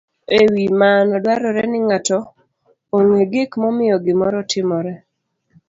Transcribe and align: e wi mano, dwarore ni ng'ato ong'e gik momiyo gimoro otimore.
e 0.39 0.41
wi 0.51 0.65
mano, 0.79 1.13
dwarore 1.23 1.63
ni 1.71 1.79
ng'ato 1.87 2.19
ong'e 2.97 3.23
gik 3.31 3.51
momiyo 3.61 3.95
gimoro 4.05 4.35
otimore. 4.43 4.93